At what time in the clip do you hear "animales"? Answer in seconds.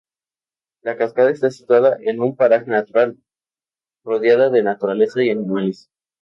5.29-5.91